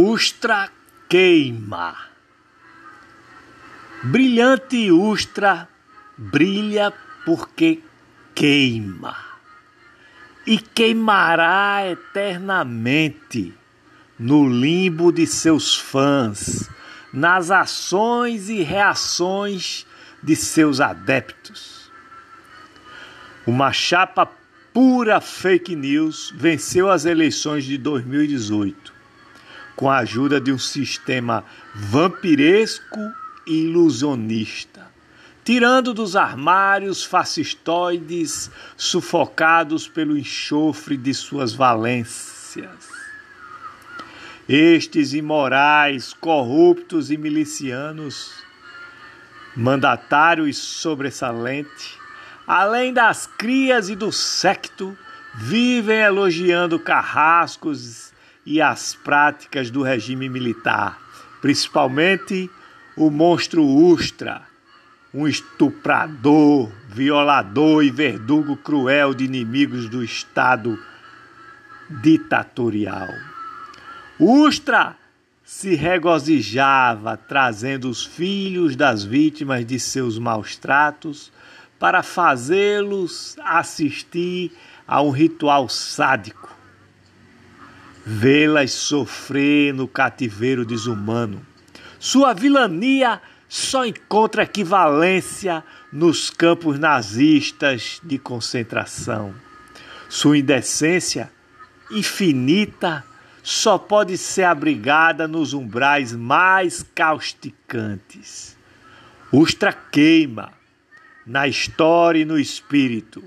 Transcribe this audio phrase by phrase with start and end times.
[0.00, 0.70] Ustra
[1.08, 1.96] queima.
[4.04, 5.68] Brilhante Ustra
[6.16, 7.82] brilha porque
[8.32, 9.16] queima.
[10.46, 13.52] E queimará eternamente
[14.16, 16.70] no limbo de seus fãs,
[17.12, 19.84] nas ações e reações
[20.22, 21.90] de seus adeptos.
[23.44, 24.30] Uma chapa
[24.72, 28.97] pura fake news venceu as eleições de 2018
[29.78, 32.98] com a ajuda de um sistema vampiresco
[33.46, 34.84] e ilusionista,
[35.44, 42.88] tirando dos armários fascistoides sufocados pelo enxofre de suas valências.
[44.48, 48.32] Estes imorais, corruptos e milicianos,
[49.54, 51.96] mandatário e sobressalente,
[52.44, 54.98] além das crias e do secto,
[55.36, 58.12] vivem elogiando carrascos
[58.44, 60.98] e as práticas do regime militar,
[61.40, 62.50] principalmente
[62.96, 64.42] o monstro Ustra,
[65.12, 70.78] um estuprador, violador e verdugo cruel de inimigos do Estado
[71.88, 73.08] ditatorial.
[74.18, 74.96] Ustra
[75.44, 81.32] se regozijava trazendo os filhos das vítimas de seus maus tratos
[81.78, 84.52] para fazê-los assistir
[84.86, 86.57] a um ritual sádico
[88.10, 91.44] vê-las sofrer no cativeiro desumano.
[92.00, 99.34] Sua vilania só encontra equivalência nos campos nazistas de concentração.
[100.08, 101.30] Sua indecência
[101.90, 103.04] infinita
[103.42, 108.56] só pode ser abrigada nos umbrais mais causticantes.
[109.30, 110.54] Ustra queima
[111.26, 113.22] na história e no espírito,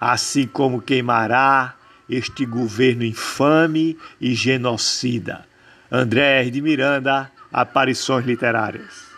[0.00, 1.76] assim como queimará
[2.08, 5.46] este governo infame e genocida.
[5.90, 9.13] André de Miranda, Aparições Literárias.